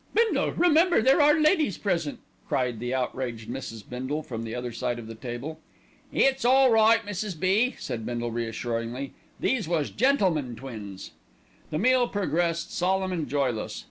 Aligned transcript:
"Bindle, 0.15 0.53
remember 0.53 0.99
there 1.03 1.21
are 1.21 1.39
ladies 1.39 1.77
present!" 1.77 2.17
cried 2.49 2.79
the 2.79 2.91
outraged 2.91 3.51
Mrs. 3.51 3.87
Bindle 3.87 4.23
from 4.23 4.43
the 4.43 4.55
other 4.55 4.71
side 4.71 4.97
of 4.97 5.05
the 5.05 5.13
table. 5.13 5.59
"It's 6.11 6.43
all 6.43 6.71
right, 6.71 7.05
Mrs. 7.05 7.39
B.," 7.39 7.75
said 7.77 8.03
Bindle 8.03 8.31
reassuringly. 8.31 9.13
"These 9.39 9.67
was 9.67 9.91
gentlemen 9.91 10.55
twins." 10.55 11.11
The 11.69 11.77
meal 11.77 12.07
progressed 12.07 12.75
solemn 12.75 13.11
and 13.11 13.29
joyless. 13.29 13.79